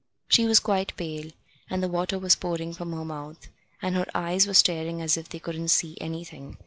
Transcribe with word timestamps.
She 0.29 0.47
was 0.47 0.59
quite 0.59 0.97
pale, 0.97 1.29
and 1.69 1.83
the 1.83 1.87
water 1.87 2.17
was 2.17 2.35
pouring 2.35 2.73
from 2.73 2.91
her 2.91 3.05
mouth, 3.05 3.49
and 3.83 3.93
her 3.95 4.07
eyes 4.15 4.47
were 4.47 4.55
staring 4.55 4.99
as 4.99 5.15
if 5.15 5.29
they 5.29 5.37
couldn't 5.37 5.67
see 5.67 5.95
anything. 6.01 6.57